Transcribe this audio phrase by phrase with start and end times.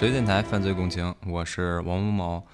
[0.00, 2.46] 十月电台犯罪共情，我是王某某。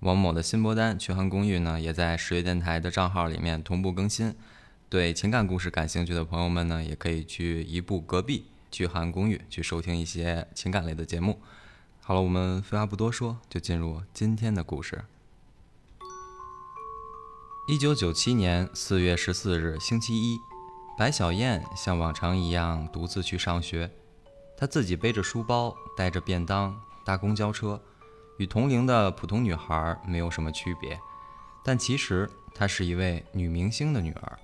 [0.00, 4.34] 王某的新播单《去寒公寓》呢，也在十月电台的账号里面同步更新。
[4.88, 11.38] 对情感故事感兴趣的朋友们呢，也可以去一步隔壁去寒公寓去收听一些情感类的节目。
[12.00, 15.04] 好了，我们废话不多说，就进入今天的故事。
[17.68, 20.36] 一九九七年四月十四日星期一，
[20.98, 23.88] 白小燕像往常一样独自去上学。
[24.56, 27.80] 她自己背着书包，带着便当，搭公交车。
[28.36, 31.00] 与同龄的普通女孩没有什么区别，
[31.64, 34.38] 但其实她是一位女明星的女儿。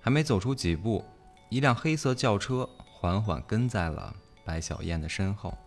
[0.00, 1.04] 还没走出几步，
[1.48, 5.58] 一辆黑色轿车缓缓跟在了白小燕的身后。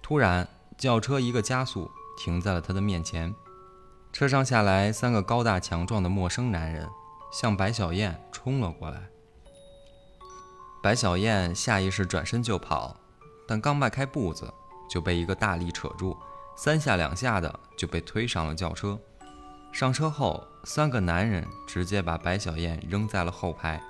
[0.00, 3.34] 突然，轿车一个加速，停在了她的面前。
[4.10, 6.88] 车上下来三个高大强壮的陌生男人，
[7.30, 9.02] 向白小燕冲了过来。
[10.82, 12.96] 白小燕下意识转身就跑，
[13.46, 14.52] 但刚迈开步子，
[14.88, 16.16] 就被一个大力扯住。
[16.56, 18.98] 三下两下的就被推上了轿车。
[19.70, 23.80] 上车后，三个男人直接把白小燕扔在了后排。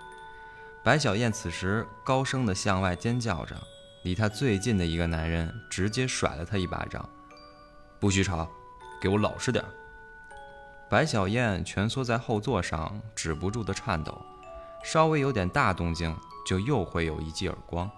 [0.85, 3.57] 白小燕此时高声的向外尖叫着，
[4.03, 7.09] 离她最近的一个男人直接甩了她一巴掌
[8.01, 8.49] ：“不许吵，
[9.01, 9.65] 给我老实点！”
[10.91, 14.21] 白小燕蜷缩在后座上，止不住的颤抖，
[14.83, 16.15] 稍微有点大动静
[16.47, 17.91] 就又会有一记耳光。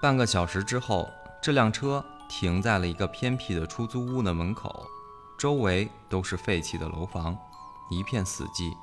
[0.00, 1.08] 半个小时之后。
[1.42, 4.86] 这辆车停在了一个偏僻的出租屋的门口，
[5.38, 7.34] 周围都是废弃的楼房，
[7.90, 8.76] 一片死寂，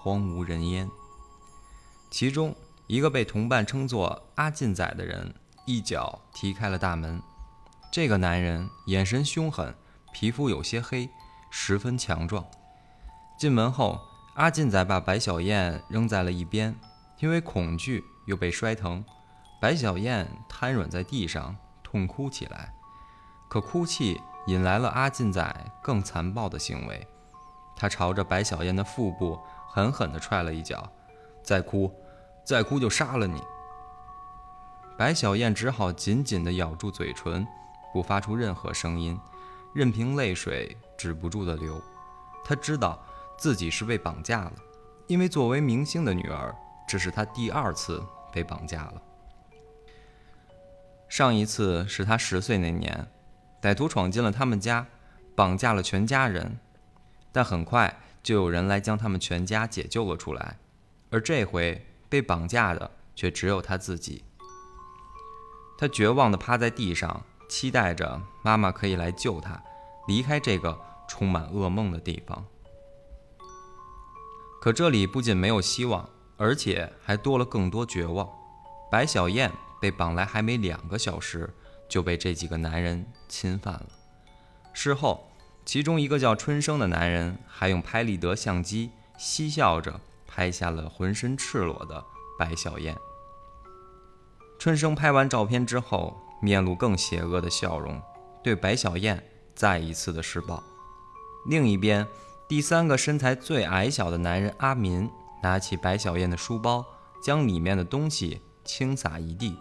[0.00, 0.88] 荒无人烟。
[2.12, 2.54] 其中
[2.86, 5.34] 一个被同伴称作阿进仔的人，
[5.66, 7.20] 一脚踢开了大门。
[7.90, 9.74] 这个男人眼神凶狠，
[10.12, 11.10] 皮肤有些黑，
[11.50, 12.46] 十分强壮。
[13.36, 14.00] 进门后，
[14.36, 16.78] 阿进仔把白小燕扔在了一边，
[17.18, 19.04] 因为恐惧又被摔疼，
[19.64, 21.56] 白小燕瘫软在地上。
[21.82, 22.74] 痛哭起来，
[23.48, 27.08] 可哭泣引来了阿进仔更残暴的行为。
[27.74, 30.86] 他朝着白小燕的腹部狠狠地踹了一脚，
[31.42, 31.90] 再哭，
[32.44, 33.42] 再哭就杀了你！
[34.98, 37.46] 白小燕只好紧紧地咬住嘴唇，
[37.90, 39.18] 不发出任何声音，
[39.72, 41.80] 任凭泪水止不住地流。
[42.44, 43.02] 她知道
[43.38, 44.52] 自己是被绑架了，
[45.06, 46.54] 因为作为明星的女儿，
[46.86, 49.00] 这是她第二次被绑架了。
[51.14, 53.06] 上一次是他十岁那年，
[53.62, 54.84] 歹徒闯进了他们家，
[55.36, 56.58] 绑架了全家人，
[57.30, 60.58] 但很快就有人来将他们全家解救了出来，
[61.10, 64.24] 而这回被绑架的却只有他自己。
[65.78, 69.62] 他绝望地趴在地上，期待着妈妈可以来救他，
[70.08, 70.76] 离开这个
[71.06, 72.44] 充满噩梦的地方。
[74.60, 78.28] 可这里不仅没有希望，而且还多了更多绝望。
[78.90, 79.52] 白小燕。
[79.84, 81.52] 被绑来还没两个小时，
[81.90, 83.86] 就被这几个男人侵犯了。
[84.72, 85.30] 事后，
[85.66, 92.02] 其中一个叫春生的男人还用拍立得相机嬉笑着拍下了浑身赤裸的
[92.38, 92.96] 白小燕。
[94.58, 98.00] 春生拍完照片之后，面露更邪恶的笑容，
[98.42, 99.22] 对白小燕
[99.54, 100.64] 再一次的施暴。
[101.44, 102.06] 另一边，
[102.48, 105.10] 第三个身材最矮小的男人阿民
[105.42, 106.82] 拿起白小燕的书包，
[107.22, 109.58] 将里面的东西倾洒一地。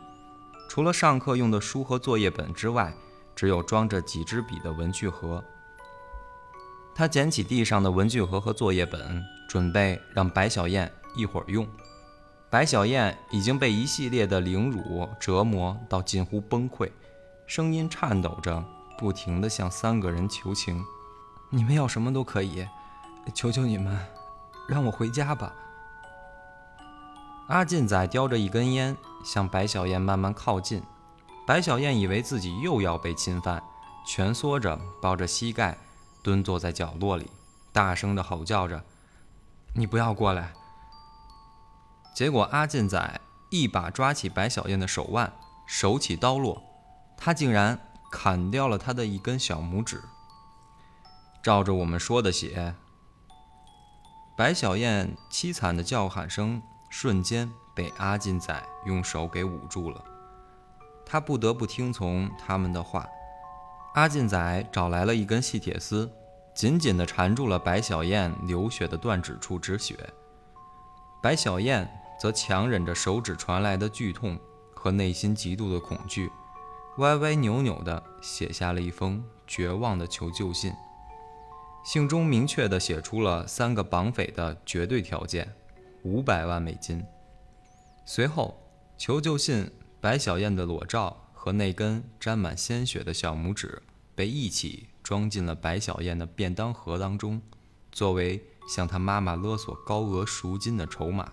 [0.74, 2.92] 除了上课用的书和作业本之外，
[3.36, 5.44] 只有装着几支笔的文具盒。
[6.96, 11.68] 他捡起地上的文具盒和作业本，准备让白小燕一会儿用。
[12.50, 16.90] 白小燕已经被一系列的凌辱折磨到近乎崩溃，
[17.46, 18.66] 声音颤抖着，
[18.98, 20.84] 不停地向三个人求情
[21.54, 22.68] ：“你们要什么都可以，
[23.36, 23.96] 求求你们，
[24.68, 25.54] 让我回家吧。”
[27.50, 30.84] 阿进仔叼着一根烟，向白小燕慢慢靠近。
[31.46, 33.62] 白小燕以为自己又要被侵犯，
[34.08, 35.78] 蜷缩着抱着膝盖，
[36.22, 37.30] 蹲坐在角落里，
[37.72, 38.84] 大声的吼叫着
[39.76, 40.54] ：“你不要过来！”
[42.16, 45.34] 结果阿进仔一把抓起白小燕的手腕，
[45.66, 46.62] 手起刀落，
[47.18, 47.80] 他竟然
[48.12, 50.02] 砍掉了他的一根小拇指。
[51.42, 52.76] 照着我们说的写，
[54.38, 56.62] 白小燕凄惨的叫喊声。
[56.96, 58.56] 瞬间被阿进仔
[58.86, 60.00] 用手给捂住了，
[61.04, 63.10] 他不得不听从他们的话。
[63.96, 66.08] 阿进仔找来了一根细铁丝，
[66.54, 69.98] 紧紧地缠住了白小燕流血的断指处止血。
[71.20, 71.92] 白小燕
[72.22, 74.38] 则强忍着手指传来的剧痛
[74.76, 76.32] 和内心极度的恐惧，
[77.00, 80.72] 歪歪扭扭地写下了一封绝望的求救信。
[81.84, 85.56] 信中明确地写出了三个绑匪的绝对条件。
[86.04, 87.04] 五百万美金。
[88.06, 88.58] 随后，
[88.98, 93.82] 求救信、白小燕的裸照和那根沾满鲜血的小拇指
[94.14, 97.42] 被一起装进了白小燕的便当盒当中，
[97.92, 101.32] 作为向她妈妈勒索高额赎金的筹码。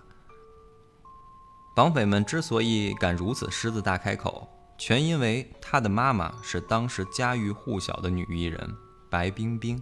[1.77, 8.77] 绑匪们之所以敢如此狮子大开口，全因为他的妈妈是当时家喻户晓的女艺人
[9.09, 9.81] 白冰冰。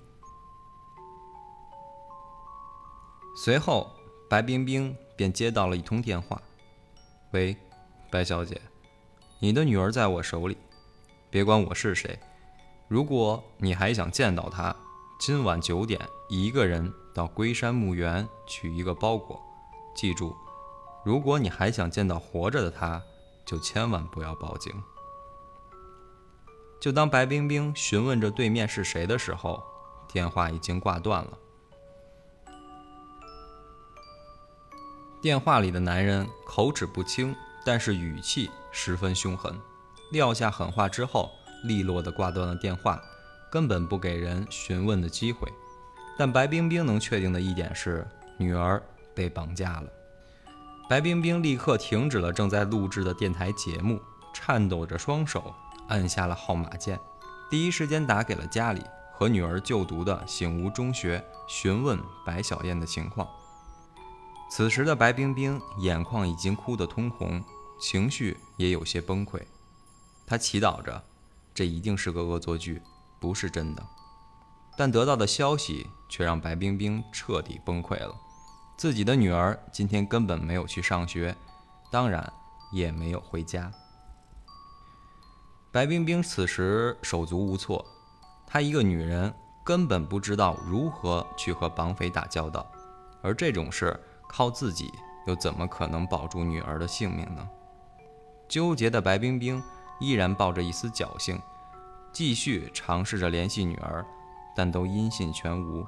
[3.34, 3.90] 随后，
[4.28, 6.40] 白冰冰便接到了一通电话
[7.32, 7.56] ：“喂，
[8.10, 8.60] 白小姐，
[9.38, 10.56] 你的女儿在我手里，
[11.30, 12.18] 别管我是谁。
[12.88, 14.74] 如果你还想见到她，
[15.18, 19.40] 今晚九点一个人到龟山墓园取一个包裹，
[19.96, 20.36] 记住。”
[21.04, 23.02] 如果你还想见到活着的他，
[23.46, 24.70] 就千万不要报警。
[26.78, 29.62] 就当白冰冰询问着对面是谁的时候，
[30.06, 31.38] 电话已经挂断了。
[35.20, 37.34] 电话里的男人口齿不清，
[37.64, 39.52] 但是语气十分凶狠，
[40.12, 41.32] 撂下狠话之后，
[41.64, 43.02] 利落地挂断了电话，
[43.50, 45.52] 根本不给人询问的机会。
[46.16, 48.06] 但白冰冰能确定的一点是，
[48.36, 48.80] 女儿
[49.12, 49.88] 被绑架了。
[50.88, 54.00] 白冰冰立刻停止了正在录制的电台节目，
[54.32, 55.52] 颤抖着双手
[55.88, 56.96] 按下了号码键，
[57.50, 58.82] 第一时间打给了家里
[59.12, 63.28] 和女儿就读的醒吾中学，询问白小燕的情况。
[64.50, 67.42] 此时的白冰冰眼眶已经哭得通红，
[67.78, 69.40] 情绪也有些崩溃。
[70.26, 71.02] 她祈祷着，
[71.54, 72.80] 这一定是个恶作剧，
[73.20, 73.86] 不是真的。
[74.76, 78.14] 但得到的消息却让白冰冰彻底崩溃了。
[78.76, 81.36] 自己的女儿今天根本没有去上学，
[81.90, 82.32] 当然
[82.72, 83.70] 也没有回家。
[85.70, 87.84] 白冰冰此时手足无措，
[88.46, 89.34] 她一个女人
[89.64, 92.66] 根本不知道如何去和绑匪打交道，
[93.22, 93.98] 而这种事
[94.28, 94.92] 靠自己
[95.26, 97.48] 又怎么可能保住女儿的性命呢？
[98.46, 99.62] 纠结的白冰冰
[99.98, 101.40] 依然抱着一丝侥幸，
[102.12, 104.06] 继续尝试着联系女儿，
[104.54, 105.86] 但都音信全无。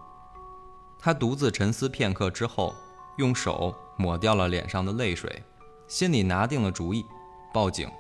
[0.99, 2.75] 她独自沉思片刻之后，
[3.17, 5.43] 用手抹掉了脸上的泪水，
[5.87, 7.05] 心里拿定了主意：
[7.53, 7.91] 报警，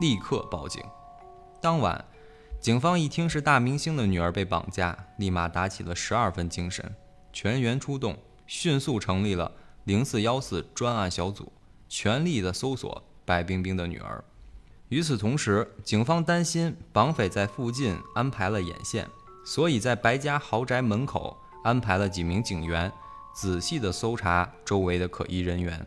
[0.00, 0.82] 立刻报警。
[1.60, 2.04] 当晚，
[2.60, 6.94] 警方一听是大明星的女儿被绑架，立马打起了十二分精神，
[7.32, 8.16] 全员出动，
[8.46, 9.50] 迅速成立了
[9.84, 11.52] 零四幺四专案小组，
[11.88, 14.24] 全力的搜索白冰冰的女儿。
[14.88, 19.08] 与此同时，警方担心绑匪在附近安排了眼线，
[19.44, 21.36] 所以在白家豪宅门口。
[21.62, 22.90] 安排了几名警员，
[23.34, 25.86] 仔细地搜查周围的可疑人员。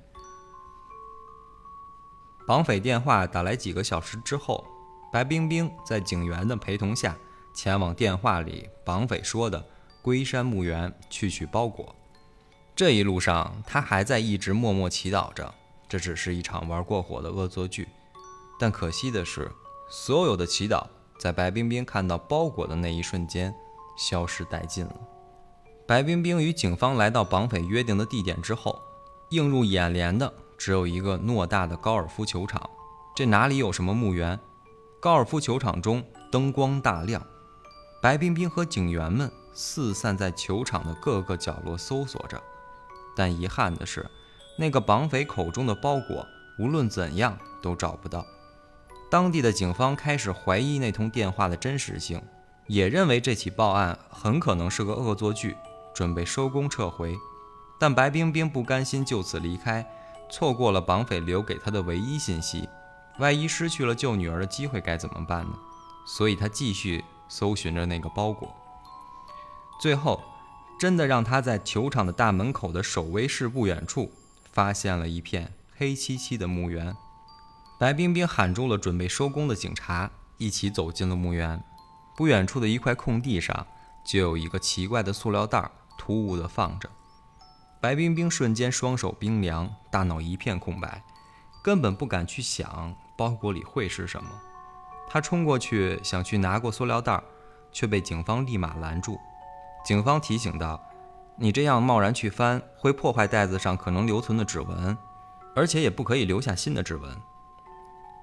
[2.46, 4.64] 绑匪电话打来几个小时之后，
[5.12, 7.18] 白冰冰在警员的陪同下，
[7.56, 9.66] 前往电话里绑匪说的
[10.04, 11.96] 龟山墓园去取包裹。
[12.76, 15.54] 这一路上，他还在一直默默祈祷着，
[15.88, 17.88] 这只是一场玩过火的恶作剧。
[18.60, 19.52] 但可惜的是，
[19.92, 20.84] 所有的祈祷
[21.20, 23.54] 在白冰冰看到包裹的那一瞬间
[23.96, 24.96] 消失殆尽了。
[25.86, 28.82] 白冰冰与警方来到绑匪约定的地点之后，
[29.30, 32.68] 映入眼帘的只有一个偌大的高尔夫球场。
[33.16, 34.40] 这哪里有什么墓园？
[35.00, 37.24] 高尔夫球场中灯光大亮，
[38.02, 42.42] 白冰冰和警员们四散在球场的各个角落搜索着。
[43.16, 44.10] 但遗憾的是，
[44.58, 46.26] 那个绑匪口中的包裹
[46.60, 48.26] 无论怎样都找不到。
[49.10, 52.22] 当地的警方开始怀疑那通电话的真实性，
[52.68, 55.56] 也认为这起报案很可能是个恶作剧。
[55.94, 57.16] 准备收工撤回，
[57.80, 59.88] 但白冰冰不甘心就此离开，
[60.28, 62.68] 错过了绑匪留给她的唯一信息，
[63.20, 65.54] 万一失去了救女儿的机会该怎么办呢？
[66.08, 68.52] 所以她继续搜寻着那个包裹，
[69.80, 70.20] 最后
[70.84, 74.12] 真的让他在球场的大门口的守卫室不远处
[74.52, 76.94] 发现了一片黑漆漆的墓园。
[77.80, 81.64] 白冰冰喊住了准备收工的警察，一起走进了墓园。
[82.18, 83.66] 不远处的一块空地上，
[84.06, 85.72] 就有一个奇怪的塑料袋。
[85.98, 86.90] 突兀地放着，
[87.80, 91.02] 白冰冰瞬间双手冰凉，大脑一片空白，
[91.64, 94.30] 根本不敢去想包裹里会是什么。
[95.08, 97.24] 她冲过去想去拿过塑料袋，
[97.72, 99.18] 却被警方立马拦住。
[99.84, 100.82] 警方提醒道
[101.36, 104.98] ：“你这样贸然去翻，会破坏袋子上可能留存的指纹，
[105.56, 107.16] 而且也不可以留下新的指纹。”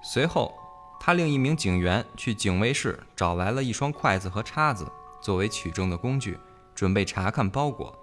[0.03, 0.53] 随后，
[0.99, 4.91] 他令一名警员去警卫室找来了一双筷子和叉子，
[5.21, 6.39] 作为取证的工具。
[6.73, 7.95] 准备查看包裹，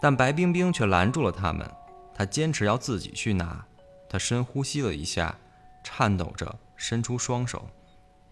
[0.00, 1.68] 但白冰冰却拦住了他们。
[2.14, 3.64] 她坚持要自己去拿。
[4.08, 5.34] 她深呼吸了一下，
[5.82, 7.66] 颤抖着伸出双手。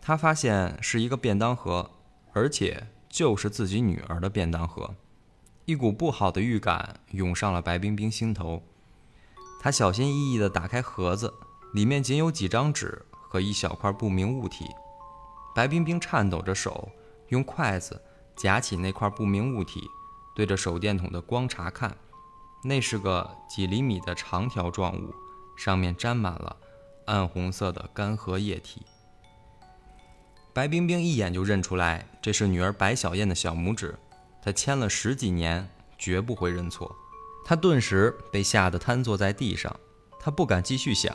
[0.00, 1.91] 她发现是一个便当盒，
[2.33, 4.95] 而且就是自己女儿的便当盒。
[5.66, 8.62] 一股不好的预感涌上了白冰冰心头。
[9.61, 11.33] 她小心翼翼地打开盒子，
[11.75, 14.64] 里面仅有几张纸和一小块不明物体。
[15.54, 16.88] 白冰冰颤抖着手，
[17.28, 18.02] 用筷子
[18.35, 19.83] 夹起那块不明物体，
[20.35, 21.95] 对着手电筒的光查看。
[22.64, 25.14] 那是个几厘米的长条状物，
[25.54, 26.57] 上面沾满了
[27.07, 28.83] 暗红色的干涸液体。
[30.54, 33.94] 白冰冰一眼就认出来，这是女儿白小燕的小拇指。
[34.42, 36.94] 她牵了十几年，绝不会认错。
[37.44, 39.75] 她顿时被吓得瘫坐在地上，
[40.21, 41.14] 她不敢继续想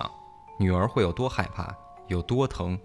[0.57, 1.75] 女儿会有多害怕，
[2.07, 2.79] 有多疼，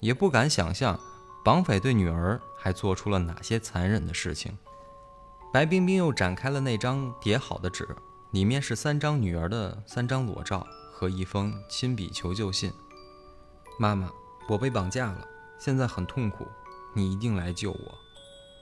[0.00, 0.98] 也不敢想象
[1.44, 4.56] 绑匪对女儿还做出了哪些残忍的事情。
[5.52, 7.88] 白冰冰又展开了那张叠好的纸，
[8.30, 12.72] 里面是三张女儿的三张裸照和一封亲笔求救信。
[13.78, 14.10] 妈妈，
[14.48, 15.26] 我被绑架了，
[15.58, 16.46] 现在很痛苦，
[16.94, 17.98] 你一定来救我。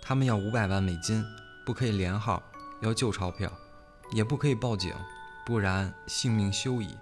[0.02, 1.24] 他们要五百万美金，
[1.64, 2.42] 不可以连号，
[2.80, 3.50] 要旧钞票，
[4.12, 4.94] 也不可以报警，
[5.46, 6.96] 不然性命休矣。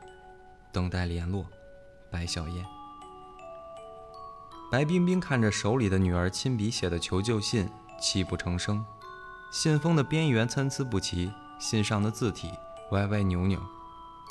[0.72, 1.46] 等待联络，
[2.10, 2.64] 白小燕。
[4.70, 7.68] 白冰冰看着手里的女儿亲笔写的求救信，
[8.00, 8.82] 泣不成声。
[9.50, 12.50] 信封的边缘参差不齐，信上的字体
[12.92, 13.60] 歪歪扭扭，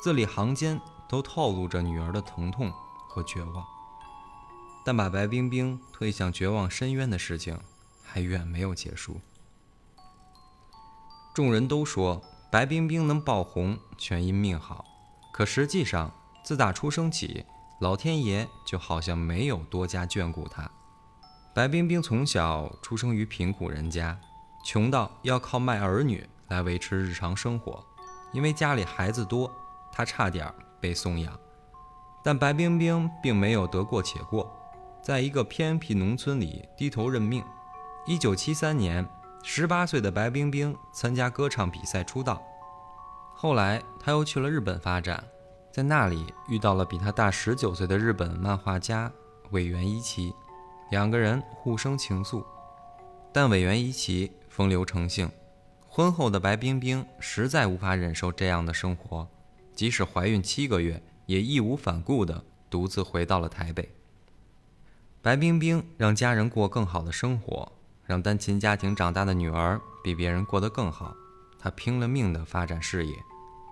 [0.02, 2.72] 字里行间都透露着女儿的疼痛
[3.08, 3.64] 和绝望。
[4.84, 7.58] 但把白冰冰推向绝望深渊的事情
[8.02, 9.20] 还远没有结束。
[11.34, 14.84] 众人都说白冰冰能爆红全因命好，
[15.32, 16.12] 可实际上
[16.44, 17.44] 自打出生起，
[17.80, 20.70] 老天爷就好像没有多加眷顾她。
[21.54, 24.18] 白冰冰从小出生于贫苦人家。
[24.64, 27.84] 穷到要靠卖儿女来维持日常生活，
[28.32, 29.52] 因为家里孩子多，
[29.90, 31.36] 她差点被送养。
[32.22, 34.48] 但白冰冰并没有得过且过，
[35.02, 37.44] 在一个偏僻农村里低头认命。
[38.06, 39.04] 一九七三年，
[39.42, 42.40] 十八岁的白冰冰参加歌唱比赛出道，
[43.34, 45.22] 后来她又去了日本发展，
[45.72, 49.10] 在那里遇到了比她大十九岁的日本漫画家
[49.50, 50.32] 尾原一奇，
[50.90, 52.44] 两个人互生情愫。
[53.32, 55.28] 但尾原一奇风流成性，
[55.88, 59.26] 婚后的白冰冰实在无法忍受这样的生活，
[59.74, 63.88] 即使怀孕七个月，也义无反顾地独自回到了台北。
[65.22, 67.70] 白冰冰让家人过更好的生活，
[68.04, 71.14] 让单亲家庭长大的女儿比别人过得更好。
[71.58, 73.16] 她拼了命地发展事业，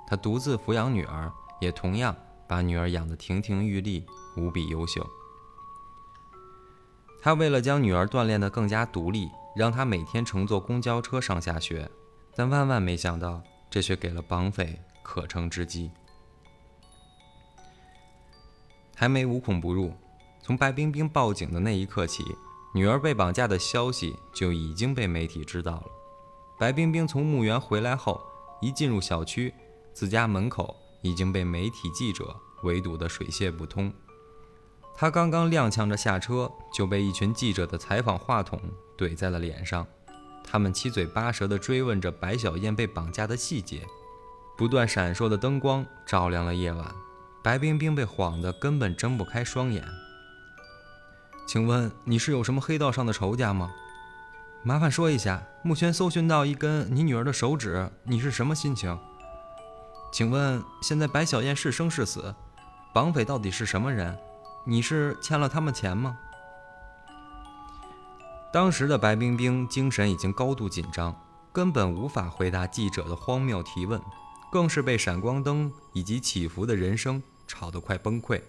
[0.07, 2.14] 她独自抚养女儿，也同样
[2.47, 5.04] 把女儿养得亭亭玉立，无比优秀。
[7.21, 9.28] 她为了将女儿锻炼得更加独立。
[9.57, 11.90] 让她每天乘坐公交车上下学，
[12.37, 15.90] 但万万没想到，这却给了绑匪可乘之机。
[18.95, 19.92] 还没无孔不入，
[20.50, 22.25] 从白冰冰报警的那一刻起，
[22.75, 25.85] 女儿被绑架的消息就已经被媒体知道了。
[26.59, 28.21] 白冰冰从墓园回来后，
[28.61, 29.54] 一进入小区，
[29.92, 33.92] 自家门口已经被媒体记者围堵得水泄不通。
[34.92, 38.61] 她刚刚踉跄着下车，就被一群记者的采访话筒。
[38.99, 39.87] 怼在了脸上，
[40.42, 43.87] 他们七嘴八舌地追问着白小燕被绑架的细节。
[44.59, 46.92] 不断闪烁的灯光照亮了夜晚，
[47.40, 49.85] 白冰冰被晃得根本睁不开双眼。
[51.50, 53.73] 请问你是有什么黑道上的仇家吗？
[54.62, 58.97] 麻烦说一下，目前搜寻到一根你女儿的手指，你是什么心情？
[60.12, 62.33] 请问现在白小燕是生是死？
[62.95, 64.16] 绑匪到底是什么人？
[64.64, 66.16] 你是欠了他们钱吗？
[68.52, 71.12] 当时的白冰冰精神已经高度紧张，
[71.52, 74.00] 根本无法回答记者的荒谬提问，
[74.52, 78.40] 更是被闪光灯以及起伏的人声吵得快崩溃。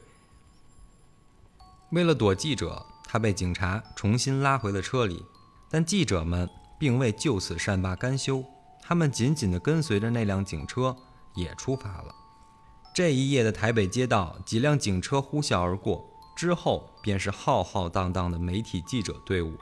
[1.91, 5.25] 为了躲记者，他被警察重新拉回了车里，
[5.69, 8.43] 但记者们并未就此善罢甘休，
[8.81, 10.95] 他们紧紧地跟随着那辆警车
[11.35, 12.15] 也出发了。
[12.93, 16.05] 这一夜的台北街道，几辆警车呼啸而过，
[16.35, 19.57] 之后便是浩浩荡荡的媒体记者队伍。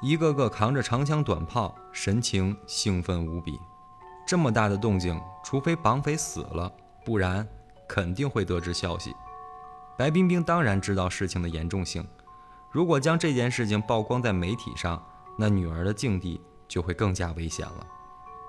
[0.00, 3.58] 一个个扛着长枪短炮，神情兴奋无比。
[4.24, 6.72] 这么大的动静，除非绑匪死了，
[7.04, 7.46] 不然
[7.88, 9.12] 肯定会得知消息。
[9.96, 12.06] 白冰冰当然知道事情的严重性，
[12.70, 15.02] 如果将这件事情曝光在媒体上，
[15.38, 17.86] 那女儿的境地就会更加危险了。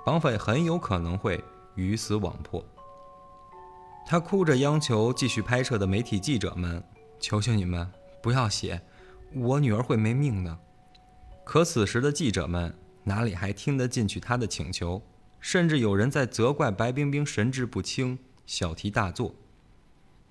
[0.05, 1.43] 绑匪很有可能会
[1.75, 2.63] 鱼死网破。
[4.05, 6.83] 他哭着央求继续拍摄的媒体记者们
[7.19, 7.89] ：“求求你们
[8.21, 8.81] 不要写，
[9.33, 10.57] 我女儿会没命的。”
[11.45, 12.73] 可此时的记者们
[13.03, 15.01] 哪里还听得进去他的请求？
[15.39, 19.35] 甚至有人在责怪白冰冰神志不清、小题大做。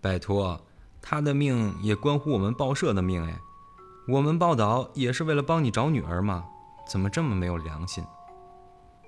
[0.01, 0.65] 拜托，
[1.03, 3.41] 他的命也关乎我们报社的命哎！
[4.09, 6.45] 我们报道也是为了帮你找女儿嘛，
[6.89, 8.05] 怎么这么没有良心？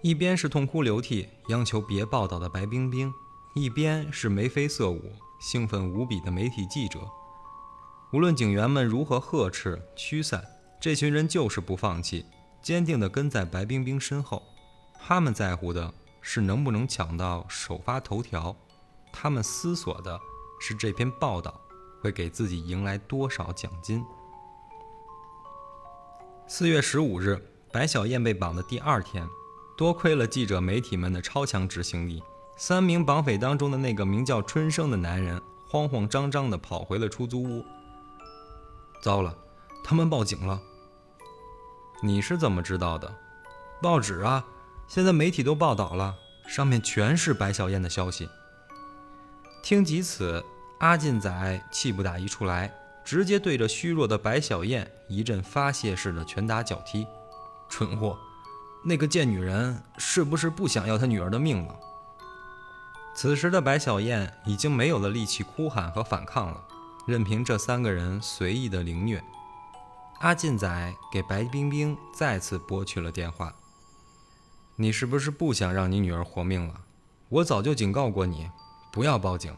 [0.02, 3.12] 一边是痛哭流涕央求别报道的白冰冰，
[3.54, 5.00] 一边是眉飞色舞、
[5.40, 7.00] 兴奋无比的媒体记者。
[8.12, 10.44] 无论警员们如何呵斥驱散，
[10.80, 12.26] 这群人就是不放弃，
[12.60, 14.42] 坚定地跟在白冰冰身后。
[15.00, 18.54] 他们在乎的是能不能抢到首发头条，
[19.12, 20.20] 他们思索的
[20.60, 21.60] 是这篇报道
[22.04, 24.04] 会给自己迎来多少奖金。
[26.46, 27.42] 四月十五日，
[27.72, 29.26] 白小燕被绑的第二天，
[29.74, 32.22] 多亏了记者媒体们的超强执行力，
[32.58, 37.64] 三名绑匪当中的那个名叫春生的男人，慌慌张张地跑回了出租屋。
[39.00, 39.34] 糟了，
[39.82, 40.60] 他们报警了。
[42.02, 43.10] 你是怎么知道的？
[43.80, 44.44] 报纸啊，
[44.86, 46.14] 现在媒体都报道了，
[46.46, 48.28] 上面全是白小燕的消息。
[49.62, 50.44] 听及此，
[50.78, 52.72] 阿进仔气不打一处来，
[53.04, 57.06] 直接对着虚弱的白小燕一阵发泄式的拳打脚踢。
[57.68, 58.18] 蠢货，
[58.84, 61.74] 那个贱女人是不是不想要她女儿的命了？
[63.14, 66.62] 此时的白小燕已经没有了力气哭喊和反抗了。
[67.06, 69.22] 任凭这三个人随意的凌虐，
[70.20, 73.54] 阿进仔给白冰冰再次拨去了电话。
[74.76, 76.80] 你是不是不想让你女儿活命了？
[77.28, 78.50] 我早就警告过你，
[78.90, 79.54] 不要报警。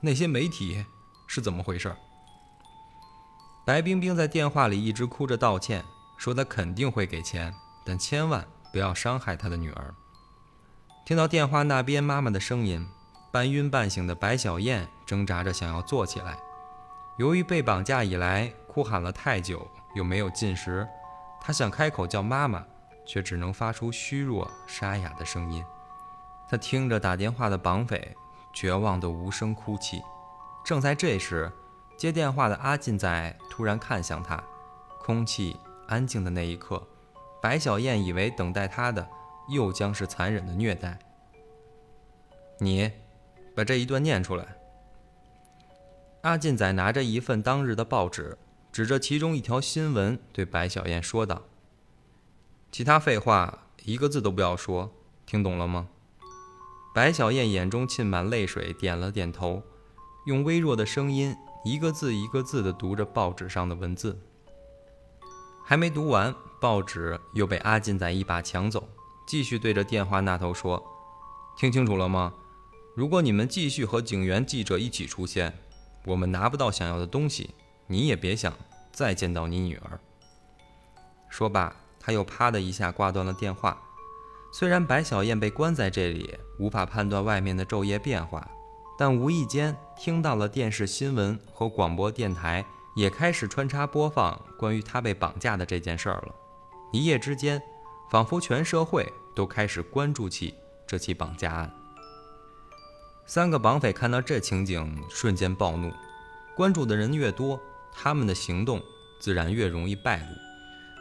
[0.00, 0.84] 那些媒体
[1.26, 1.94] 是怎么回事？
[3.66, 5.84] 白冰冰在电话里一直哭着道歉，
[6.16, 7.52] 说她肯定会给钱，
[7.84, 9.94] 但千万不要伤害她的女儿。
[11.04, 12.86] 听到电话那边妈妈的声音，
[13.32, 16.38] 半晕半醒的白小燕挣扎着想要坐起来。
[17.18, 20.86] 由于被绑架以来哭喊了太久，又没有进食，
[21.40, 22.64] 她想开口叫妈妈，
[23.04, 25.64] 却只能发出虚弱沙哑的声音。
[26.48, 28.16] 她听着打电话的绑匪
[28.58, 30.02] 绝望的无声哭泣。
[30.64, 31.52] 正在这时，
[31.96, 34.42] 接电话的阿进仔突然看向他，
[34.98, 36.84] 空气安静的那一刻，
[37.40, 39.08] 白小燕以为等待他的
[39.48, 40.98] 又将是残忍的虐待。
[42.58, 42.90] 你，
[43.54, 44.56] 把这一段念出来。
[46.22, 48.36] 阿进仔拿着一份当日的报纸，
[48.72, 51.42] 指着其中一条新闻，对白小燕说道
[52.72, 54.90] ：“其他废话一个字都不要说，
[55.24, 55.90] 听懂了吗？”
[56.94, 59.62] 白小燕眼中浸满泪水，点了点头，
[60.26, 64.18] 用微弱的声音一个字一个字地读着报纸上的文字。
[65.64, 68.88] 还没读完，报纸又被阿进仔一把抢走，
[69.26, 70.82] 继续对着电话那头说
[71.56, 72.34] ：“听清楚了吗？
[72.96, 75.52] 如果你们继续和警员、记者一起出现。”
[76.06, 77.50] 我们拿不到想要的东西，
[77.86, 78.54] 你也别想
[78.92, 80.00] 再见到你女儿。
[81.28, 83.78] 说罢，他又啪的一下挂断了电话。
[84.50, 88.48] 虽然白小燕被关在这里，无法判断外面的昼夜变化，
[88.98, 92.64] 但无意间听到了电视新闻和广播电台
[92.96, 96.34] 也开始穿插播放关于她被绑架的这件事儿了。
[96.92, 97.62] 一夜之间，
[98.10, 100.54] 仿佛全社会都开始关注起
[100.86, 101.70] 这起绑架案。
[103.26, 105.92] 三个绑匪看到这情景，瞬间暴怒。
[106.56, 107.60] 关注的人越多，
[107.92, 108.82] 他们的行动
[109.20, 110.26] 自然越容易败露，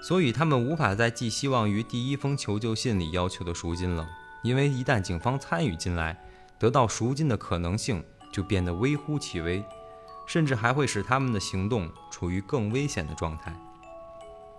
[0.07, 4.07] 所以他们无法再寄希望于第一封求救信里要求的赎金了。
[4.41, 6.17] 因为一旦警方参与进来，
[6.57, 9.61] 得到赎金的可能性就变得微乎其微，
[10.25, 13.53] 甚至还会使他们的行动处于更危险的状态。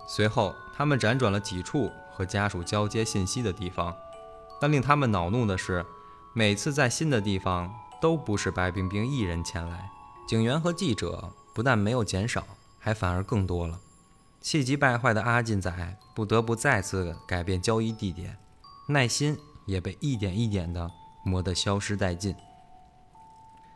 [0.07, 3.95] 随后，他们辗转了几处和家属交接信息的地方，
[4.61, 5.83] 但令他们恼怒的是。
[6.33, 9.89] 每次在新的地方，都不是白冰冰一人前来，
[10.27, 12.45] 警员和记者不但没有减少，
[12.77, 13.79] 还反而更多了。
[14.41, 18.37] 气急败坏的阿进仔不得不再次改变交易地点，
[18.87, 20.89] 耐心也被一点一点地
[21.23, 22.35] 磨得消失殆尽。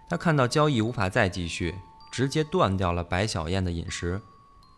[0.09, 1.75] 他看到交易无法再继续，
[2.11, 4.21] 直接断掉了白小燕的饮食，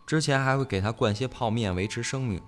[0.05, 2.41] 之前还会给她灌些泡面维持生命。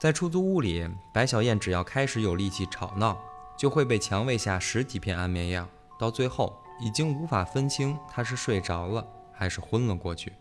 [0.00, 3.18] 在出租屋里，白小燕只要开始有力气吵闹。
[3.56, 10.32] 就会被强喂下十几片安眠药，到最后已经无法分清她是睡着了还是昏了过去。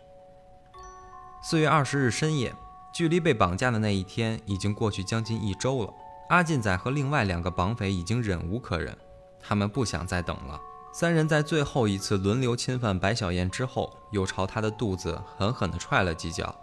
[1.41, 2.53] 四月二十日深夜，
[2.91, 5.93] 距离被绑架的那一天已经过去将近一周了。
[6.27, 8.95] 阿进仔和另外两个绑匪已经忍无可忍，
[9.39, 10.59] 他们不想再等了。
[10.91, 16.53] 三人在最后一次轮流侵犯白小燕之后，又朝她的肚子狠狠地踹了几脚。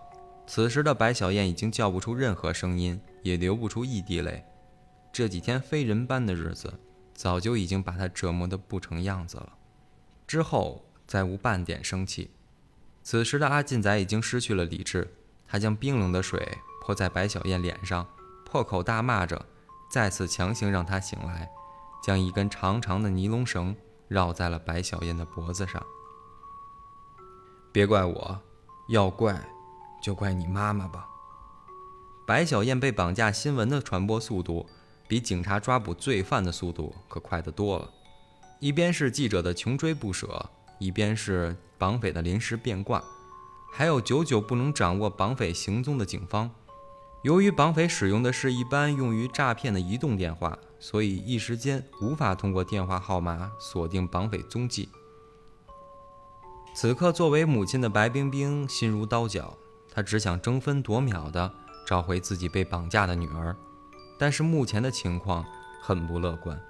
[0.47, 4.45] 此时的白小燕已经叫不出任何声音，也流不出一滴泪。
[5.11, 6.75] 这几天非人般的日子，
[7.15, 9.55] 早就已经把她折磨得不成样子了。
[10.27, 12.31] 之后再无半点生气。
[13.07, 15.09] 此时的阿进仔已经失去了理智，
[15.47, 18.05] 他将冰冷的水泼在白小燕脸上，
[18.45, 19.47] 破口大骂着，
[19.89, 21.49] 再次强行让她醒来，
[22.03, 23.77] 将一根长长的尼龙绳
[24.09, 25.81] 绕在了白小燕的脖子上。
[27.71, 28.41] 别怪我，
[28.89, 29.41] 要怪
[30.03, 31.07] 就怪你妈妈吧。
[32.27, 34.67] 白小燕被绑架新闻的传播速度。
[35.07, 37.89] 比警察抓捕罪犯的速度可快得多了。
[38.59, 43.03] 一边是记者的穷追不舍，一边是绑匪的临时变卦，
[43.73, 46.51] 还有久久不能掌握绑匪行踪的警方。
[47.23, 54.89] 由于绑匪使用的是一般用于诈骗的移动电话，所以一时间无法通过电话号码锁定绑匪踪迹。
[56.75, 59.57] 此刻，作为母亲的白冰冰心如刀绞，
[59.93, 61.53] 她只想争分夺秒地
[61.87, 63.57] 找回自己被绑架的女儿，
[64.19, 65.45] 但是目前的情况
[65.83, 66.61] 很不乐观。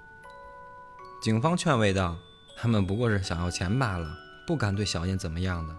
[1.21, 2.15] 警方劝慰道
[2.57, 4.17] ：“他们不过是想要钱罢了，
[4.47, 5.75] 不敢对小燕怎么样的。”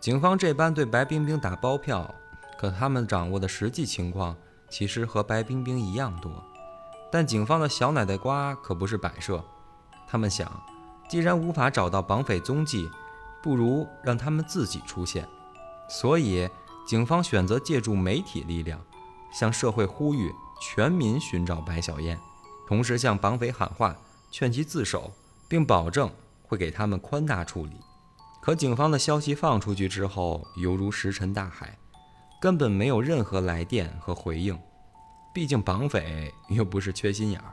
[0.00, 2.14] 警方这般对白冰冰打包票，
[2.56, 4.36] 可他们掌握的实际情况
[4.70, 6.30] 其实和白冰冰一样多。
[7.10, 9.42] 但警方的小脑袋瓜可不是摆设，
[10.06, 10.50] 他们想，
[11.08, 12.88] 既然无法找到绑匪踪迹，
[13.42, 15.26] 不如让他们自己出现，
[15.88, 16.48] 所以
[16.86, 18.80] 警方选择借助媒体力量，
[19.32, 22.18] 向社会呼吁全民寻找白小燕，
[22.68, 23.96] 同时向绑匪喊话，
[24.30, 25.10] 劝其自首，
[25.48, 26.10] 并保证
[26.46, 27.80] 会给他们宽大处理。
[28.40, 31.76] 可警方的消息放出去之后，犹如石沉大海，
[32.40, 34.58] 根本没有任何来电和回应。
[35.34, 37.52] 毕竟绑匪 又不是缺心眼儿。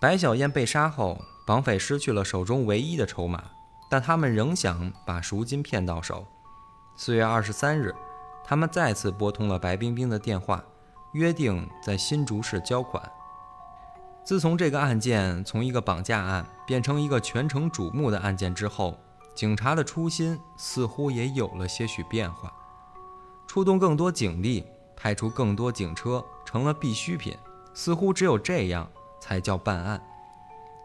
[0.00, 3.42] 白小燕被杀后，绑匪失去了手中唯一的筹码。
[3.90, 6.26] 但他们仍想把赎金骗到手。
[6.96, 7.94] 四月二十三日，
[8.42, 10.64] 他们再次拨通了白冰冰的电话，
[11.12, 13.02] 约定在新竹市交款。
[14.24, 18.98] 自从这个案件从一个绑架案变成一个全城瞩目的案件之后，
[19.34, 22.50] 警察的初心似乎也有了些许变化。
[23.46, 24.64] 出动更多警力，
[24.96, 27.36] 派出更多警车，成了必需品。
[27.74, 30.02] 似乎只有这样才叫办案。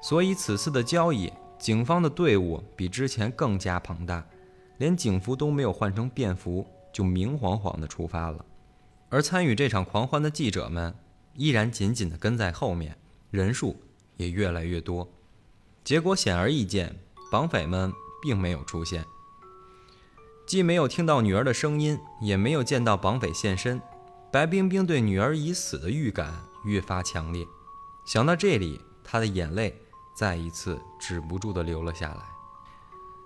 [0.02, 1.32] 所以此次的交易。
[1.58, 4.26] 警方的队伍比之前更加庞大，
[4.80, 8.44] 连警服都没有换成便服，就明晃晃地出发了。
[9.08, 10.94] 而参与这场狂欢的记者们
[11.36, 12.98] 依然紧紧地跟在后面，
[13.32, 13.78] 人数
[14.18, 15.08] 也越来越多。
[15.88, 16.94] 结果显而易见，
[17.32, 19.06] 绑匪们并没有出现，
[20.46, 23.82] 既没有听到女儿的声音，也没有见到绑匪现身。
[24.30, 26.34] 白冰冰对女儿已死的预感
[26.66, 27.48] 越发强烈，
[28.06, 29.74] 想到这里，她的眼泪。
[30.14, 32.22] 再一次止不住地流了下来，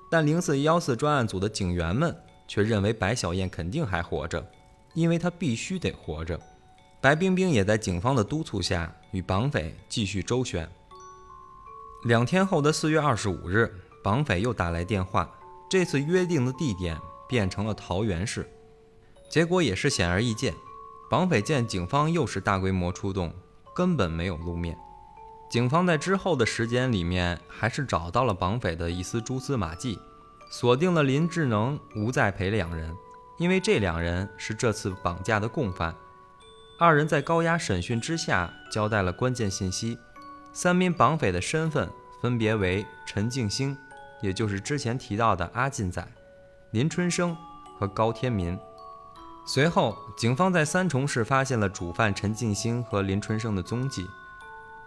[0.07, 2.15] 但零四幺四专案组的警员们
[2.47, 4.51] 却认为白小燕肯定还活着，
[4.93, 6.39] 因为她必须得活着。
[7.01, 10.69] 白冰冰也在警方的督促下与绑匪继续周旋。
[12.03, 13.71] 两天后的四月二十五日，
[14.03, 15.29] 绑匪又打来电话，
[15.69, 18.49] 这次约定的地点变成了桃园市。
[19.29, 20.51] 结果也是显而易见，
[21.11, 23.31] 绑匪见警方又是大规模出动，
[23.75, 24.75] 根本没有露面。
[25.47, 29.99] 警方在之后的时间里面，还是找到了绑匪的一丝蛛丝马迹，
[30.49, 32.91] 锁定了林志能、吴在培两人，
[33.37, 35.95] 因为这两人是这次绑架的共犯。
[36.79, 39.97] 二人在高压审讯之下，交代了关键信息：
[40.53, 41.89] 三名绑匪的身份
[42.21, 43.77] 分别为陈静兴，
[44.21, 46.05] 也就是之前提到的阿进仔、
[46.71, 47.35] 林春生
[47.79, 48.57] 和高天民。
[49.45, 54.07] 随后，警方在三重市发现了主犯陈静兴和林春生的踪迹。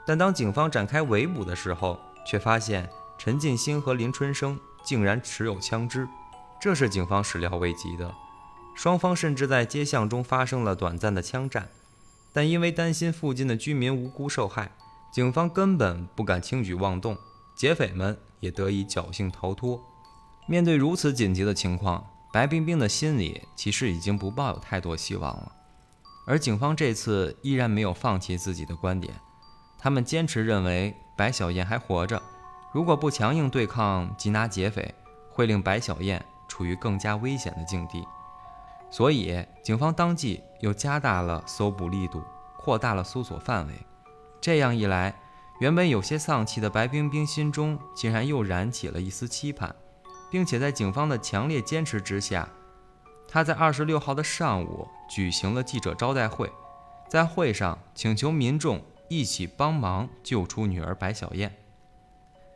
[0.07, 6.07] 但当警方展开围捕的时候，却发现陈进兴和林春生竟然持有枪支，
[6.61, 8.14] 这是警方始料未及的。
[8.77, 11.68] 双方甚至在街巷中发生了短暂的枪战，
[12.33, 14.72] 但因为担心附近的居民无辜受害，
[15.14, 17.16] 警方根本不敢轻举妄动，
[17.55, 19.81] 劫匪们也得以侥幸逃脱。
[20.48, 25.53] 面对如此紧急的情况，白冰冰的心里其实已经不抱有太多希望了。
[26.27, 29.14] 而警方这次依然没有放弃自己的观点。
[29.79, 32.20] 他们坚持认为白小燕还活着，
[32.72, 34.92] 如果不强硬对抗缉拿劫匪，
[35.31, 38.05] 会令白小燕处于更加危险的境地。
[38.90, 42.20] 所以，警方当即又加大了搜捕力度，
[42.59, 43.74] 扩大了搜索范围。
[44.45, 45.19] 这样一来，
[45.59, 49.75] 原本有些丧气的白冰冰心中竟然又燃起了一丝期盼，
[50.31, 52.47] 并且在警方的强烈坚持之下，
[53.27, 56.53] 她在二十六号的上午举行了记者招待会，
[57.09, 58.83] 在会上请求民众。
[59.09, 61.55] 一起帮忙救出女儿白小燕。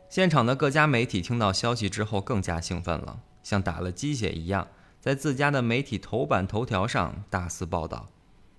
[0.09, 4.67] 现场的各家媒体听到消息之后更加兴奋了，像打了鸡血一样，
[4.99, 8.09] 在自家的媒体头版头条上大肆报道。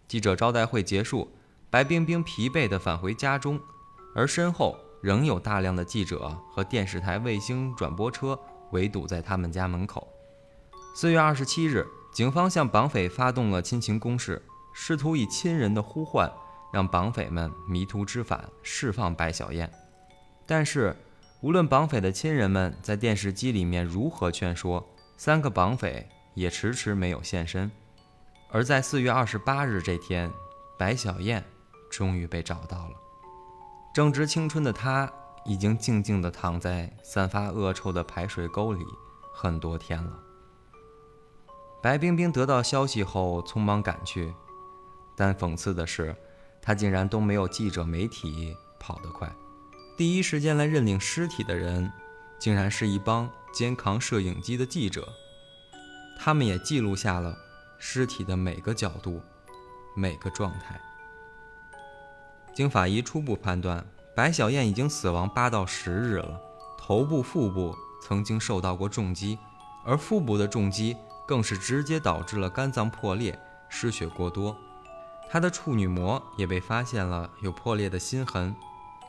[0.08, 1.32] 记者招待会结束，
[1.70, 3.60] 白冰冰疲惫地返回家中，
[4.12, 8.36] 而身后仍有大量的记者和电视台卫星转播车
[8.72, 10.08] 围堵在他们家门口。
[10.96, 14.42] 四月二十七日，警方向绑匪发动了亲情攻势，
[14.74, 16.30] 试图以亲人的呼唤。
[16.72, 19.68] 让绑匪们迷途知返，释放白小燕。
[20.46, 20.94] 但是，
[21.40, 27.68] 无论绑匪的亲人们在电视机里面如何劝说，三个绑匪也迟迟没有现身。
[28.52, 30.30] 而在四月二十八日这天，
[30.78, 31.42] 白小燕
[31.90, 32.94] 终于被找到了。
[33.92, 35.12] 正值青春的他，
[35.44, 38.84] 已经静静地躺在散发恶臭的排水沟里
[39.34, 40.18] 很多天了。
[41.82, 44.32] 白冰冰得到消息后匆忙赶去，
[45.16, 46.14] 但讽刺的是，
[46.62, 49.30] 她竟然都没有记者媒体跑得快。
[49.96, 51.90] 第一时间来认领尸体的人，
[52.38, 55.08] 竟然是一帮肩扛摄影机的记者，
[56.18, 57.36] 他们也记录下了
[57.78, 59.20] 尸体的每个角度、
[59.96, 60.80] 每个状态。
[62.60, 63.82] 经法医初步判断，
[64.14, 66.38] 白小燕已经死亡八到十日了，
[66.76, 69.38] 头部、腹部曾经受到过重击，
[69.82, 70.94] 而腹部的重击
[71.26, 73.38] 更是直接导致了肝脏破裂、
[73.70, 74.54] 失血过多。
[75.30, 78.54] 她的处女膜也被发现了有破裂的心痕。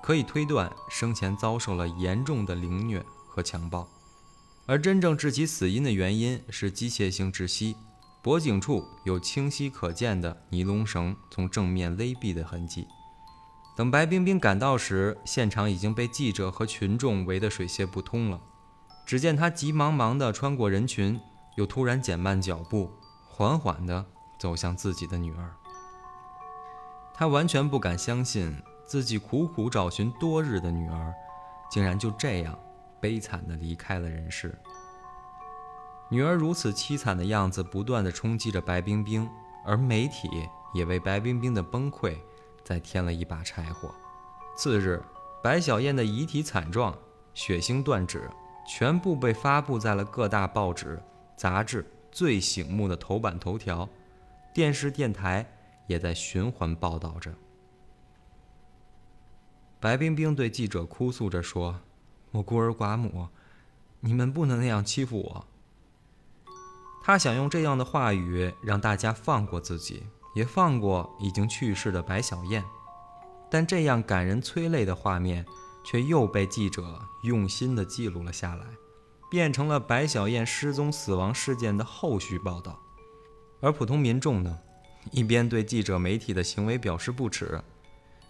[0.01, 3.85] 可以推断，生前遭受了严重的凌虐和强暴，
[4.65, 7.75] 而真正致其死因的原因是机械性窒息，
[8.21, 12.87] 脖颈处有清晰可见的尼龙绳从正面勒毙的痕迹。
[13.75, 18.39] 等白冰冰赶到时，现场已经被记者和群众围得水泄不通了。
[19.05, 21.19] 只见她急忙忙地穿过人群，
[21.55, 22.91] 又突然减慢脚步，
[23.27, 24.05] 缓缓地
[24.39, 25.55] 走向自己的女儿。
[27.13, 28.55] 她完全不敢相信。
[28.83, 31.13] 自己苦苦找寻多日的女儿，
[31.69, 32.59] 竟然就这样
[32.99, 34.53] 悲惨地离开了人世。
[36.09, 39.29] 女儿如此凄惨的样子，不断地冲击着白冰冰，
[39.65, 40.27] 而媒体
[40.73, 42.17] 也为白冰冰的崩溃
[42.71, 43.93] 再添了一把柴火。
[44.55, 45.03] 次日，
[45.43, 46.97] 白小燕的遗体惨状、
[47.33, 48.29] 血腥断指，
[48.65, 50.97] 全部被发布在了各大报纸、
[51.35, 53.89] 杂志最醒目的头版头条，
[54.53, 55.45] 电视、电台
[55.85, 57.33] 也在循环报道着。
[59.81, 61.81] 白冰冰对记者哭诉着说
[62.31, 63.27] ：“我孤儿寡母，
[63.99, 65.45] 你们不能那样欺负我。”
[67.03, 72.63] 她想用这样的话语让大家放过自己，也放过已经去世的白小燕。
[73.49, 75.45] 但这样感人催泪的画面，
[75.83, 78.65] 却又被记者用心地记录了下来，
[79.29, 82.79] 变成了白小燕失踪死亡事件的后续报道。
[83.59, 84.59] 而普通民众呢，
[85.11, 87.61] 一边对记者媒体的行为表示不耻。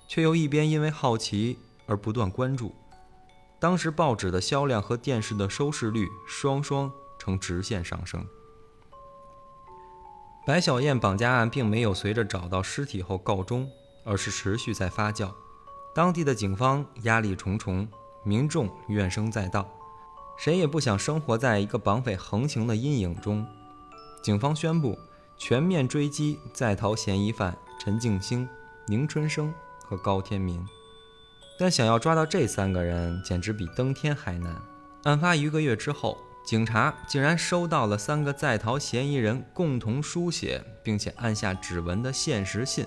[0.07, 2.75] 却又一边因为好奇而不断关注，
[3.61, 8.27] 当时报纸的销量和电视的收视率双双呈直线上升。
[10.45, 13.69] 白小燕绑架案并没有随着找到尸体后告终，
[14.03, 15.31] 而是持续在发酵。
[15.93, 17.87] 当地的警方压力重重，
[18.23, 19.69] 民众怨声载道，
[20.37, 23.45] 谁也不想生活在一个绑匪横行的阴影中。
[24.21, 24.97] 警方宣布
[25.37, 28.47] 全面追击在逃嫌疑犯陈静兴、
[28.87, 29.53] 宁春生。
[29.83, 30.65] 和高天民，
[31.59, 34.55] 但想要抓到这三个人，简直比登天还难。
[35.03, 42.85] 案发一个月之后，警察竟然收到了三个在逃嫌疑人共同书写并且按下指纹的限时信。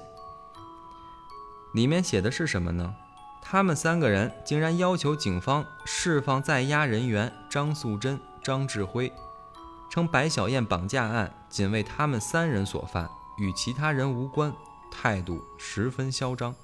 [1.73, 2.95] 里面写的是什么呢？
[3.41, 9.13] 他们三个人竟然要求警方释放在押人员张素贞、张志辉，
[9.91, 14.53] 称白小燕绑架案仅为他们三人所犯，与其他人无关，
[14.91, 16.55] 态度十分嚣张。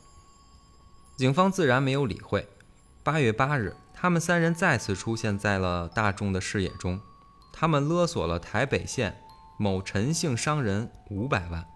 [1.16, 2.48] 警方自然没有理会。
[3.02, 6.98] 八月八日，他们三人再次出现在了大众的视野中。
[7.52, 9.20] 他们勒索了台北县
[9.58, 11.66] 某陈姓商人五百万。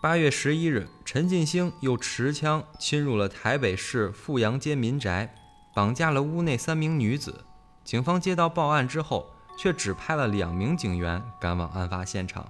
[0.00, 5.34] 八月十一日，陈进兴又持枪侵入了台北市富阳街民宅，
[5.74, 7.44] 绑架了屋内三名女子。
[7.82, 12.46] 警方接到报案之后，却只派了两名警员赶往案发现场，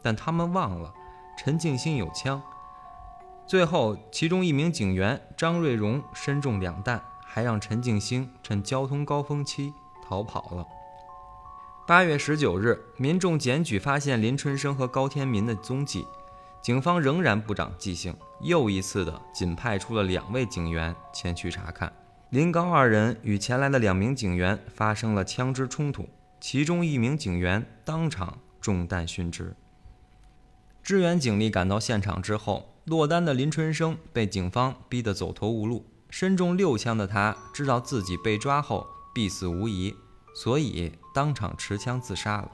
[0.00, 0.94] 但他们忘了
[1.36, 2.40] 陈进兴有枪。
[3.44, 7.02] 最后，其中一名警员张瑞荣身中两弹，
[7.38, 9.72] 还让陈静兴趁交通高峰期
[10.04, 10.66] 逃跑了。
[11.86, 16.04] 八月十九日，民众检举发现林春生和高天民的踪迹，
[16.60, 21.92] 警方仍然不长记性，又一次的仅派出了两位警员前去查看。
[22.30, 26.08] 林高二人与前来的两名警员发生了枪支冲突，
[26.40, 29.54] 其中一名警员当场中弹殉职。
[30.82, 32.74] 支援警力赶到现场之后。
[32.88, 39.94] 落单的林春生被警方逼得走投无路，身中六枪的他知道自己被抓后必死无疑，
[40.34, 42.50] 所以当场持枪自杀了。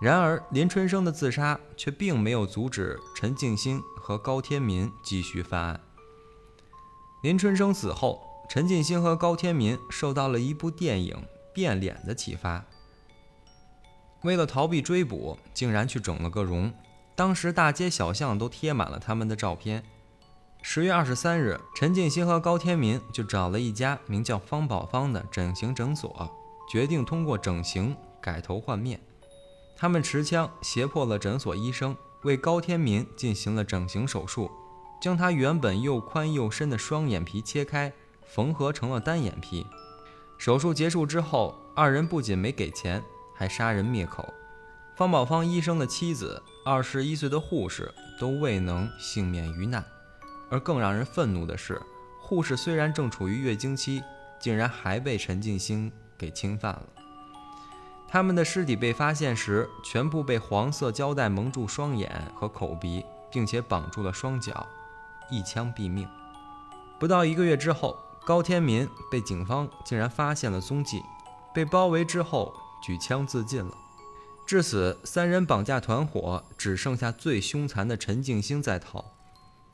[0.00, 5.80] 然而，林春生的自杀却并没有阻止陈静心和高天民继续犯案。
[7.22, 11.16] 林春生死后，陈静心和高天民受到了一部电影
[11.52, 12.64] 《变脸》的启发，
[14.22, 16.72] 为了逃避追捕，竟然去整了个容。
[17.16, 19.82] 当时大街小巷都贴满了他们的照片。
[20.60, 26.30] 十月二十三日，陈静心和高天民就找了一家名叫方宝芳的整形诊所，
[26.70, 29.00] 决定通过整形改头换面。
[29.76, 34.50] 他们持枪胁迫了诊所医生，为高天民进行了整形手术，
[35.00, 37.92] 将他原本又宽又深的双眼皮切开，
[38.26, 39.64] 缝合成了单眼皮。
[40.36, 43.02] 手术结束之后，二人不仅没给钱，
[43.34, 44.28] 还杀人灭口。
[44.96, 49.82] 方宝芳医生的妻子，二十一岁的护士都未能幸免于难。
[50.50, 51.80] 而更让人愤怒的是，
[52.20, 54.02] 护士虽然正处于月经期，
[54.40, 56.82] 竟然还被陈静心给侵犯了。
[58.06, 64.66] 他们的尸体被发现时，全部被黄色胶带蒙住双眼和口鼻，并且绑住了双脚，
[65.30, 66.08] 一枪毙命。
[66.98, 71.02] 不到一个月之后，高天民被警方竟然发现了踪迹，
[71.54, 73.72] 被包围之后举枪自尽了。
[74.46, 79.04] 至此，三人绑架团伙只剩下最凶残的陈静兴在逃。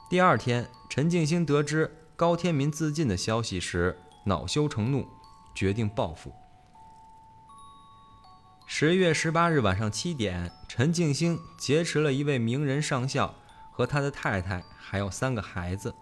[0.06, 5.08] 第二天，陈静兴得知高天民自尽的消息时，恼羞成怒，
[5.54, 6.32] 决定报复。
[8.66, 13.34] 十月十八日晚上七点，陈静兴劫持了一位名人上校
[13.72, 15.94] 和他的太太，还有三个孩子。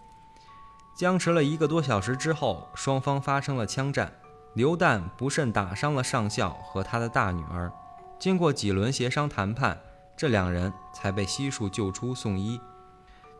[0.95, 4.13] 僵持了一个多小时之后，双方发生了枪战，
[4.53, 7.71] 榴弹不慎打伤了上校和他的大女儿。
[8.19, 9.79] 经过几轮协商谈判，
[10.17, 12.59] 这两人才被悉数救出送医。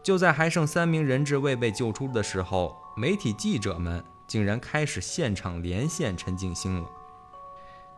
[0.03, 6.89] 就在还剩三名人质未被救出的时候，媒体记者们竟然开始现场连线陈静兴了。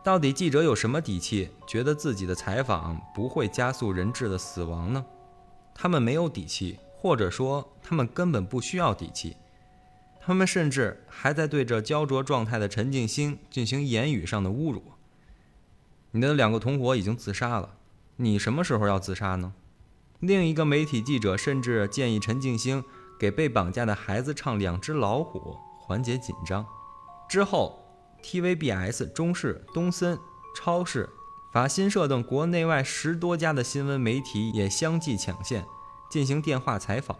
[0.04, 5.04] 到底记者有什么底气，觉得自己的采访不会加速人质的死亡呢？
[5.74, 9.36] 他们没有底气，或者说他们根本不需要底气。
[10.20, 14.82] 他们甚至还在对着焦灼状态的陈静兴进行言语上的侮辱。
[16.12, 17.74] 你的两个同伙已经自杀了，
[18.16, 19.54] 你什么时候要自杀呢？
[20.20, 22.82] 另一个媒体记者甚至建议陈静兴
[23.18, 26.66] 给被绑架的孩子唱《两只老虎》，缓解紧张。
[27.28, 27.82] 之后。
[28.22, 30.18] TVBS、中视、东森、
[30.56, 31.08] 超市、
[31.52, 35.64] 法新社等国内外十多家的新闻媒体也相继抢线
[36.10, 37.16] 进行电话采访。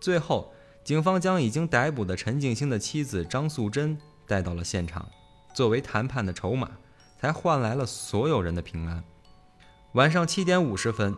[0.00, 5.06] 最后，警方将已经逮捕的陈静兴的妻子张素贞带到了现场，
[5.54, 6.68] 作为谈判的筹码，
[7.20, 9.04] 才换来了所有人的平安。
[9.92, 11.14] 晚上七点五十分，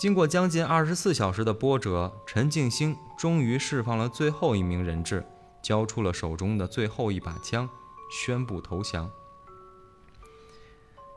[0.00, 5.22] 经过将近二十四小时的波折，陈静兴终于释放了最后一名人质，
[5.62, 7.68] 交出了手中的最后一把枪。
[8.10, 9.10] 宣布投降。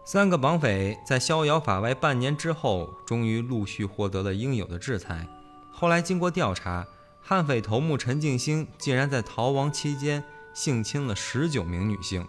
[0.06, 5.26] 三个绑匪在逍遥法外半年之后，终于陆续获得了应有的制裁。
[5.72, 6.86] 后来经过调查，
[7.22, 10.22] 悍匪头目陈静兴竟然在逃亡期间
[10.54, 12.28] 性侵了十九名女性，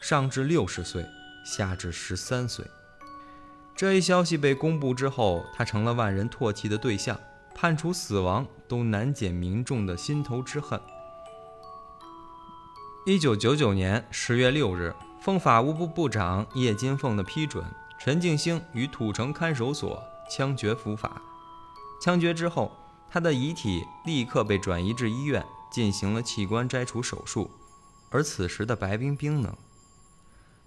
[0.00, 1.06] 上至六十岁，
[1.46, 2.66] 下至十三岁。
[3.76, 7.18] 这一消息被公布之后，他成了万人唾弃的对象，
[7.56, 10.80] 判处死亡都难解民众的心头之恨。
[13.04, 17.64] 一九九九年十月六日，奉法务部部长叶金凤的批准，
[17.98, 21.20] 陈静兴于土城看守所枪决伏法。
[22.00, 22.70] 枪决之后，
[23.10, 27.50] 他的遗体立刻被转移至医院进行了器官摘除手术。
[28.10, 29.58] 而此时的白冰冰呢？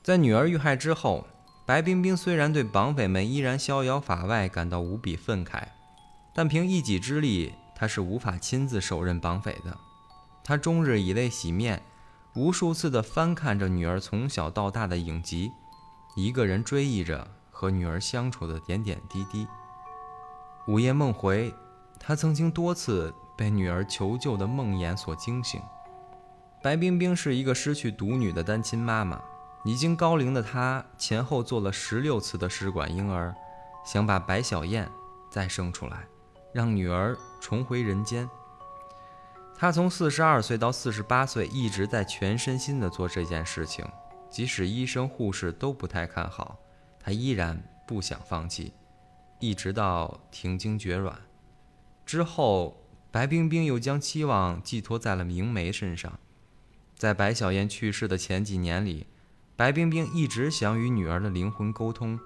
[0.03, 1.25] 在女儿遇害之后，
[1.67, 5.63] 白冰冰虽然对绑匪们依然逍遥法外感到无比愤慨，
[6.33, 9.77] 但凭一己之力，她是无法亲自手刃绑匪的。
[10.45, 11.83] 她终日以泪洗面。
[12.35, 15.51] 无数次地翻看着女儿从小到大的影集，
[16.15, 19.45] 一个人追忆着和女儿相处的点点滴滴。
[20.67, 21.53] 午夜梦回，
[21.99, 25.59] 他曾经多次被女儿求救的梦魇所惊醒。
[26.61, 29.19] 白冰冰是一个失去独女的单亲妈妈，
[29.63, 33.35] 已经高龄的她前后做了十六次的试管婴儿，
[33.85, 34.89] 想把白小燕
[35.29, 36.07] 再生出来，
[36.53, 38.29] 让女儿重回人间。
[39.59, 43.83] 他从四十二岁到四十八岁，一直在全身心地做这件事情，
[44.29, 46.59] 即使医生护士都不太看好，
[46.99, 48.73] 他依然不想放弃，
[49.39, 51.19] 一直到停经绝卵
[52.05, 56.19] 之后，白冰冰又将期望寄托在了明梅身上。
[56.95, 59.07] 在白小燕去世的前几年里，
[59.57, 62.17] 白冰冰一直想与女儿的灵魂沟通，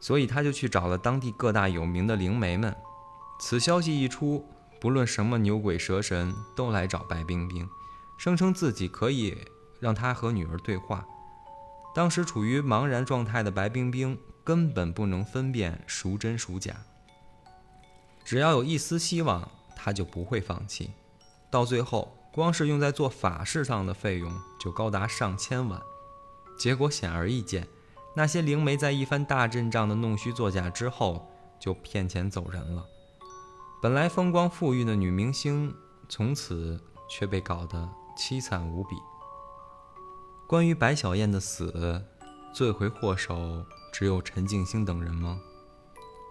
[0.00, 2.74] 所以她就去找了当地各大有名的灵媒们。
[3.38, 4.46] 此消息一出。
[4.78, 7.66] 不论什么牛鬼蛇神都来找白冰冰，
[8.18, 9.34] 声称自己可以
[9.80, 11.04] 让她和女儿对话。
[11.94, 16.76] 当时处于茫然状态的白冰冰根本不能分辨孰真孰假。
[18.22, 20.90] 只要有一丝希望，她就不会放弃。
[21.50, 24.30] 到最后，光是用在做法事上的费用
[24.60, 25.80] 就高达上千万。
[26.56, 27.66] 结果显而易见，
[28.14, 31.28] 那些灵媒在一番大阵仗的弄虚作假之后，
[31.60, 32.84] 就骗钱走人了。
[33.82, 35.74] 本来风光富裕的女明星，
[36.08, 38.96] 从此却被搞得凄惨无比。
[40.46, 42.02] 关于白小燕的死，
[42.54, 45.38] 罪魁祸首只有陈静兴等人吗？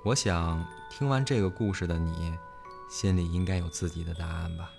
[0.04, 2.34] 我想，听完这个故事的你，
[2.90, 4.70] 心里应该有自己的答案吧。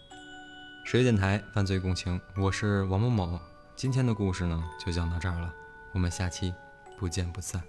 [0.84, 3.40] 十月电台犯罪共情，我是王某某。
[3.76, 5.52] 今天的故事呢，就讲到这儿了，
[5.92, 6.54] 我们下期
[6.96, 7.62] 不见不散。